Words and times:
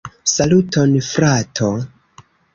Saluton 0.29 0.95
frato! 1.09 1.71